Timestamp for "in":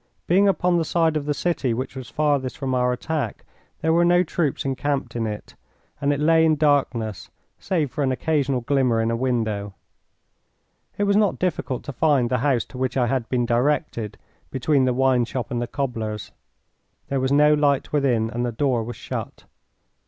5.15-5.27, 6.43-6.55, 8.99-9.11